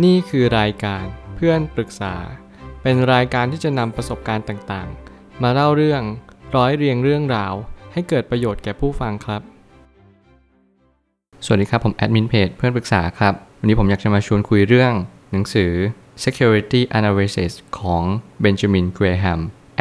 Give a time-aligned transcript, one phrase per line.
[0.00, 1.04] นี่คือรายการ
[1.36, 2.14] เพื่อนปรึกษา
[2.82, 6.02] เป็นรายการที่จะนำประสบการณ์ต่างๆ มาเล่าเรื่อง
[6.56, 7.54] ร้อยเรียงเรื่องราว
[7.92, 9.42] ให้เกิดประโยชน์แก่ผู้ฟังครับ
[11.44, 14.92] สวัสดีครับ ผมแอดมินเพจเพื่อนปรึกษาครับ วันนี้ผมอยากจะมาชวนคุยเรื่อง
[15.32, 15.72] หนังสือ
[16.24, 18.02] Security Analysis ของ
[18.44, 19.40] Benjamin Graham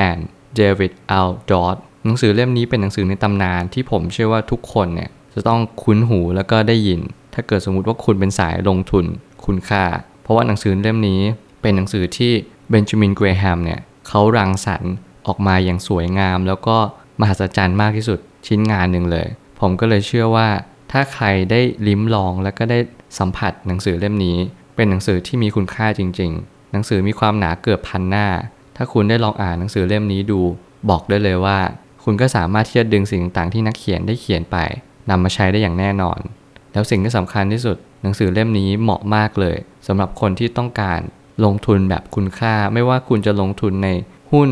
[0.09, 0.21] and
[0.59, 0.91] David
[1.27, 1.29] L.
[1.51, 7.01] Dodd หนังสือเล่มนี้เป็นหนังสือในตำนานที่ผมเชื่อว่าทุกคนเนี่ยจะต้องคุ้นหูแล้วก็ได้ยิน
[7.33, 9.05] ถ้าเกิดสมมุติว่าคุณเป็นสายลงทุน
[9.45, 9.83] คุณค่า
[10.23, 11.21] เพราะว่าหนังสือเล่มนี้
[11.61, 12.31] เป็นหนังสือที่
[12.69, 14.93] เบนจามินเกรแฮมเนี่ยเขารังสรรค์
[15.27, 16.77] ออกมาอย่างสวยงาม แล้วก็
[17.19, 19.27] มหัศจรรย์มากที่สุดชิ้นงานหนึ่งเลย
[19.59, 20.49] ผมก็เลยเชื่อว่า
[20.91, 22.79] ถ้าใครได้ลิ้มลองแล้วก็ได้
[23.19, 24.37] สัมผัสหนังสือเล่มนี้
[24.75, 28.27] เป็นหนังสือที่มีคุณค่าจริง ๆ หนังสือมีความหนาเกือบพันหน้า
[28.75, 30.41] ถ้าคุณได้ลองอ่านหนังสือเล่มนี้ดู
[30.89, 31.57] บอกได้เลยว่า
[32.03, 34.57] คุณก็สามารถที่จะดึงสิ่งต่างๆที่นักเขียนได้เขียนไป
[35.09, 36.19] นำมาใช้ได้อย่างแน่นอน
[36.73, 40.99] แล้วสิ่งที่สำคัญที่สุด หนังสือเล่มนี้เหมาะมากเลยสำหรับคนที่ต้องการ
[41.45, 43.89] ลงทุนแบบคุณค่า ไม่ว่าคุณจะลงทุนใน
[44.31, 44.49] หุ้น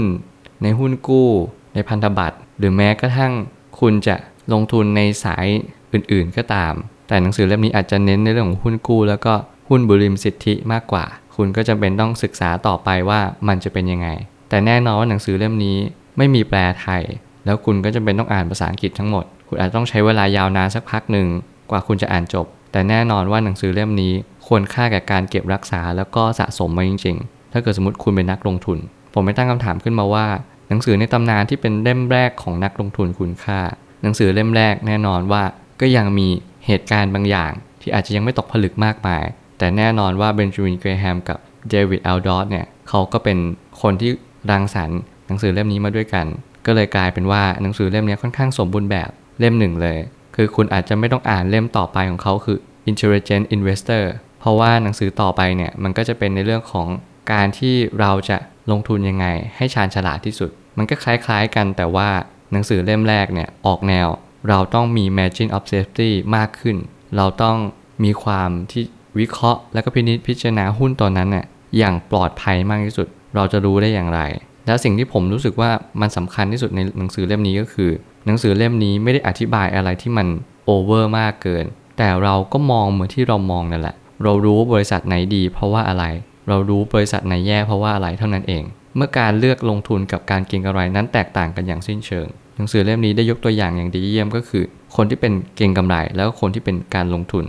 [0.64, 1.30] ในหุ้นกู้
[1.74, 3.34] ในพันธบัตร หรือแม้กระทั่ง
[3.80, 4.16] คุณจะ
[4.54, 5.46] ลงทุนในสาย
[5.94, 6.74] อื่นๆก็ตาม
[7.08, 9.34] แต่หนังสือเล่มนี้อาจจะเน้นในเรื่องของหุ้นกู้ แล้วก็
[9.70, 11.06] หุ้นบริมสิทธิมากกว่า
[11.36, 14.08] คุณก็จำเป็นต้องศึกษาต่อไปว่ามันจะเป็นยังไง
[14.50, 15.78] แต่แน่นอนว่าหนังสือเล่มนี้
[16.18, 17.04] ไม่มีแปลไทย
[17.46, 21.28] แล้วคุณก็จำเป็นต้องอ่านภาษาอังกฤษทั้งหมด คุณอาจต้องใช้เวลายาวนานสักพักหนึ่ง
[21.72, 24.14] กว่าคุณจะอ่านจบ แต่แน่นอนว่าหนังสือเล่มนี้
[24.48, 28.78] ควรค่าแก่การเก็บรักษาแล้วก็สะสมมาจริง ๆ ถ้าเกิดสมมติคุณเป็นนักลงทุน
[29.14, 30.28] ผมไม่ตั้งคำถามขึ้นมาว่า
[30.70, 33.60] หนังสือในตำนานที่เป็นเล่มแรกของนักลงทุนคุณค่า
[34.02, 35.44] หนังสือเล่มแรกแน่นอนว่า
[35.82, 36.28] ก็ยังมี
[36.66, 39.24] เหตุการณ์บางอย่าง ที่อาจจะยังไม่ตกผลึกมากมาย
[39.58, 41.38] แต่แน่นอนว่าเบนจามินเกรแฮมกับ
[41.70, 43.38] เดวิดอัลดอสเนี่ยเขาก็เป็น
[43.82, 44.12] คนที่
[44.52, 46.26] รังสรรค์หนังสือเล่มนี้มาด้วยกัน
[46.66, 49.98] ก็เลยกลายเป็นว่าหนังสือเล่มนี้ค่อนข้างสมบูรณ์แบบเล่มหนึ่งเลย
[50.42, 52.58] คือคุณอาจจะไม่ต้องอ่านเล่มต่อไปของเขาคือ
[52.90, 54.04] Intelligent Investor
[54.40, 56.88] เพราะว่าหนังสือต่อไปเนี่ยมันก็จะเป็นในเรื่องของ
[57.32, 58.38] การที่เราจะ
[58.72, 59.26] ลงทุนยังไง
[59.58, 62.10] ให้ชาญฉลาดที่สุด มันก็คล้ายๆกันแต่ว่า
[62.52, 64.08] หนังสือเล่มแรกเนี่ยออกแนว
[64.50, 66.78] เราต้องมี margin of safety มากขึ้น
[67.18, 67.58] เราต้อง
[68.04, 68.84] มีความที่
[69.20, 71.46] วิเคราะห์ และก็พินิจพิจารณาหุ้นตอนนั้นเนี่ย
[71.78, 74.22] อย่างปลอดภัยมากที่สุด เราจะรู้ได้อย่างไร
[74.70, 75.72] และสิ่งที่ผมรู้สึกว่า
[76.02, 77.92] มันสำคัญที่สุดในหนังสือเล่มนี้ก็คือ
[78.26, 80.28] หนังสือเล่มนี้ไม่ได้อธิบายอะไรที่มัน
[80.66, 81.66] โอเวอร์มากเกิน
[81.98, 86.06] แต่เราก็มองเหมือนที่เรามองนั่นแหละ เรารู้บริษัทไหนดี เพราะว่าอะไร
[86.48, 88.64] เรารู้บริษัทไหนแย่เพราะว่าอะไรเท่านั้นเอง
[88.96, 94.64] เมื่อการเลือกลงทุนกับการเก็งกำไรนั้นแตกต่างกันอย่างสิ้นเชิง หนังสือเล่มนี้ได้ยกตัวอย่างอย่างดีเยี่ยมก็คือ
[94.96, 97.46] คนที่เป็นเก็งกำไรแล้วก็คนที่เป็นการลงทุน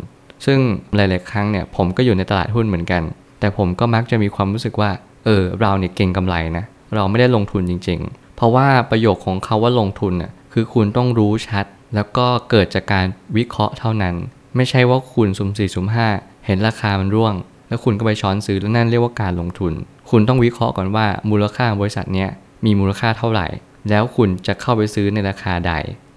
[0.46, 0.58] ซึ่ง
[0.94, 3.02] หลายๆครั้งเนี่ยผมก็อยู่ในตลาดหุ้นเหมือนกัน
[3.40, 4.90] แต่ผมก็มักจะมีความรู้สึกว่า
[5.24, 6.64] เออเราเนี่ยเก่งกำไรนะ
[6.94, 11.64] เราไม่ได้ลงทุนจริง ๆ เพราะว่าประโยคของเขาว่าลงทุนน่ะคือคุณต้องรู้ชัด
[11.94, 13.06] แล้วก็เกิดจากการ
[13.36, 14.14] วิเคราะห์เท่านั้น
[14.56, 16.08] ไม่ใช่ว่าคุณสุ่มสี่สุ่มห้า
[16.46, 17.34] เห็นราคามันร่วง
[17.68, 19.72] แล้วคุณก็ไปช้อนซื้อแล้วนั่นเรียกว่าการลงทุน
[20.10, 22.28] คุณต้องวิเคราะห์ก่อนว่ามูลค่าบริษัทเนี้ย
[22.64, 23.46] มีมูลค่าเท่าไหร่
[23.90, 25.72] แล้วคุณจะเข้าไปซื้อในราคาใด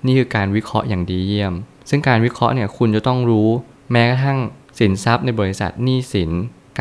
[0.06, 1.54] นี่คือการวิเคราะห์อย่างดีเยี่ยม
[1.90, 3.48] ซึ่งการวิเคราะห์เนี่ยคุณจะต้องรู้
[3.92, 4.40] แม้กระทั่ง
[4.80, 6.32] สินทรัพย์ในบริษัทหนี้สิน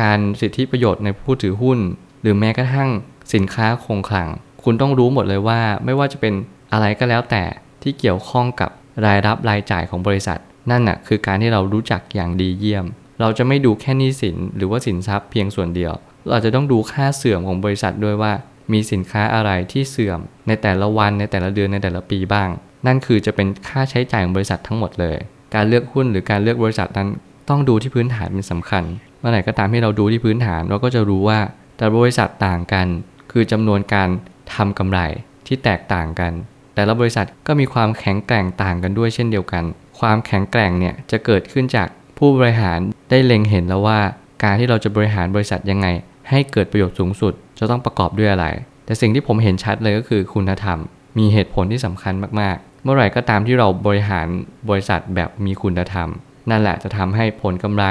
[0.01, 1.79] การสิทธิประโยชน์ในผู้ถือหุ้น
[2.23, 2.89] หรือแม้กระทั่ง
[3.33, 4.29] สินค้าคงคลัง
[4.63, 6.33] คุณต้องรู้หมดเลยว่า ไม่ว่าจะเป็น
[6.73, 7.43] อะไรก็แล้วแต่
[7.81, 8.69] ที่เกี่ยวข้องกับ
[9.05, 10.39] รายรับรายจ่ายของบริษัท
[10.71, 12.85] นั่นน่ะคือการที่เรารู้จักอย่างดีเยี่ยม
[13.21, 15.93] เราจะไม่ดูแค่นี้สินหรือว่าสินทรัพย์เพียงส่วนเดียว
[16.29, 18.33] เราจะต้องดูค่าเสื่อมของบริษัทด้วยว่า
[18.73, 22.49] มีสินค้าอะไรที่เสื่อม ในแต่ละวันในแต่ละเดือนในแต่ละปีบ้าง
[22.87, 25.17] นั่นคือจะเป็นค่าใช้จ่ายของบริษัททั้งหมดเลย
[25.55, 27.09] การเลือกหุ้นหรือการเลือกบริษัทนั้น
[27.49, 28.83] ต้องดูที่พื้นฐานเป็นสำคัญ
[29.19, 31.39] เมื่อไหร่ก็ตามที่เราดูที่พื้นฐานเราก็จะรู้ว่า
[31.77, 32.87] แต่บริษัทต่างกัน
[33.31, 34.09] คือจำนวนการ
[34.53, 34.99] ทำกำไร
[35.47, 36.31] ที่แตกต่างกัน
[36.75, 39.63] แต่ละบริษัทก็มีความแข็งแกร่งต่างกันด้วยเช่นเดียวกัน
[39.99, 42.79] ความแข็งแกร่งเนี่ยจะเกิดขึ้นจากผู้บริหาร
[43.09, 43.99] ได้เล็งเห็นแล้วว่า
[44.43, 45.87] การที่เราจะบริหารบริษัทยังไง
[46.29, 48.47] ให้เกิดประโยชน์สูงสุด จะต้องประกอบด้วยอะไร
[48.85, 50.77] แต่สิ่งที่ผมเห็นชัดเลยก็คือคุณธรรม
[51.17, 54.27] มีเหตุผลที่สำคัญมากๆ เมื่อไหร่ก็ตามที่เราบริหาร
[54.69, 56.09] บริษัทแบบมีคุณธรรม
[56.49, 57.85] นั่นแหละจะทำให้ผลกำไร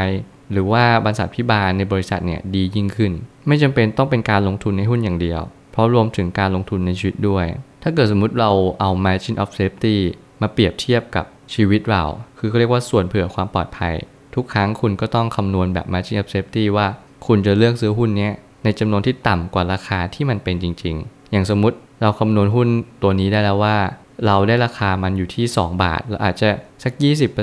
[0.53, 3.13] หรือว่าบรรษัทพิบาลในบริษัทเนี่ยดียิ่งขึ้น
[3.47, 5.41] ไม่จำเป็นต้องเป็นการลงทุนในหุ้นอย่างเดียว
[5.73, 7.47] เพราะรวมถึงการลงทุนในชีวิตด้วย
[7.83, 8.51] ถ้าเกิดสมมุติเรา
[8.81, 9.97] เอา margin of safety
[10.41, 11.25] มาเปรียบเทียบกับ
[11.55, 12.05] ชีวิตเรา
[12.39, 13.95] คือเขาเรียกว่าส่วนเผื่อความปลอดภัย
[14.35, 16.87] ทุกครั้งคุณก็ต้องคำนวณแบบ margin of safety ว่า
[17.27, 18.31] คุณจะเลือกซื้อหุ้นนี้
[18.65, 22.69] ในจำนวนที่ต่ำกว่าราคาที่มันเป็นจริง ๆ อย่างสมมุติเราคำนวณหุ้น
[23.03, 23.77] ตัวนี้ได้แล้วว่า
[24.27, 26.49] เราได้ราคามันอยู่ที่ 2 บาท เราอาจจะ
[26.85, 26.93] สัก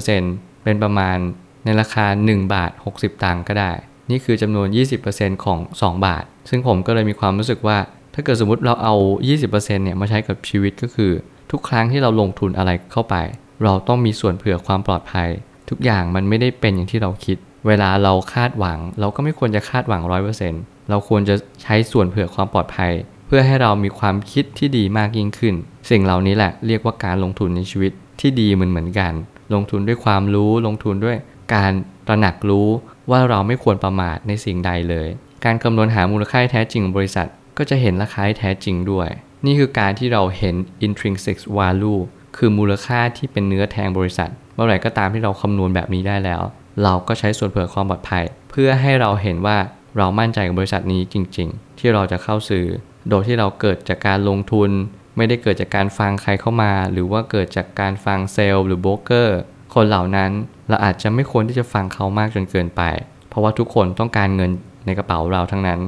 [0.06, 1.18] 20%เป็นประมาณ
[1.66, 3.72] ในราคา 1 บาท 60 ตังค์ก็ได้
[4.10, 4.68] นี่คือจำนวน
[5.06, 7.78] 20%ของ 2 บาท ซึ่งผมก็เลยมีความรู้สึกว่า
[8.14, 8.96] ถ้าเกิดสมมติเราเอา
[9.40, 11.12] 20%เนี่ยมาใช้กับชีวิตก็คือ
[11.52, 13.16] ทุกครั้งที่เราลงทุนอะไรเข้าไป
[13.64, 15.30] เราต้องมีส่วนเผื่อความปลอดภัย
[15.70, 20.02] ทุกอย่างมันไม่ได้เป็นอย่างที่เราคิด เวลาเราคาดหวัง เราก็ไม่ควรจะคาดหวัง
[20.46, 22.92] 100%เราควรจะใช้ส่วนเผื่อความปลอดภัย
[23.28, 25.56] เพื่อให้เรามีความคิดที่ดีมากยิ่งขึ้น
[25.90, 29.14] สิ่งเหล่านี้แหละเรียกว่าการลงทุนในชีวิตที่ดีเหมือนเหมือนกัน
[29.54, 31.18] ลงทุนด้วยความรู้ลงทุนด้วย
[31.56, 31.72] การ
[32.10, 32.68] ตระหนักรู้
[33.12, 35.10] ว่าเราไม่ควรประมาทในสิ่งใดเลย
[35.46, 37.28] การคำนวณหามูลค่าแท้จริงของบริษัท
[37.58, 39.10] ก็จะเห็นราคาแท้จริงด้วย
[39.46, 42.02] นี่คือการที่เราเห็น intrinsic value
[42.38, 46.42] คือมูลค่าที่เป็นเนื้อแทงบริษัท เมื่อไหร่ก็ตามที่เราคำนวณแบบนี้ได้แล้ว
[46.84, 49.58] เราก็ใช้ส่วนเผื่อความปลอดภัย เพื่อให้เราเห็นว่า
[49.98, 52.66] เรามั่นใจกับบริษัทนี้จริง ๆ ที่เราจะเข้าซื้อ
[53.10, 54.70] โดยที่เราเกิดจากการลงทุน
[55.18, 59.40] ไม่ได้เกิดจากการฟังใครเข้ามา หรือว่าเกิดจากการฟังเซลล์หรือโบรกเกอร์
[59.74, 60.32] คนเหล่านั้น
[60.70, 62.82] เราอาจจะไม่ควรที่จะฟังเขามากจนเกินไป
[63.30, 64.52] เพราะว่าทุกคนต้องการเงิน
[64.86, 65.80] ในกระเป๋าเราทั้งนั้น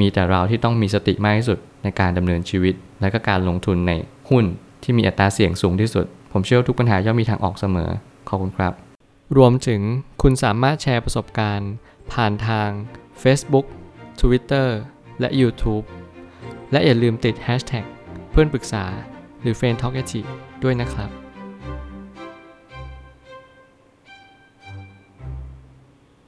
[0.00, 3.92] มีแต่เราที่ต้องมีสติมากที่สุดในการดำเนินชีวิต และก็การลงทุนใน
[4.30, 4.44] หุ้น
[4.82, 7.90] ที่มีอัตราเสี่ยงสูงที่สุด ผมเชื่อว่าทุกปัญหาย่อมมีทางออกเสมอ
[8.28, 8.72] ขอบคุณครับ
[9.36, 9.80] รวมถึง
[10.22, 11.72] คุณสามารถแชร์ประสบการณ์
[12.12, 12.68] ผ่านทาง
[13.22, 13.66] Facebook
[14.20, 14.68] Twitter
[15.20, 15.84] และ YouTube
[16.72, 17.84] และอย่าลืมติด Hashtag
[18.30, 18.84] เพื่อนปรึกษา
[19.40, 19.96] หรือ f r ร e n d t a l k
[20.62, 21.21] ด้วยนะครับ